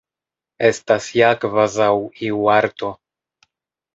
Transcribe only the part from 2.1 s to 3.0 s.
iu arto.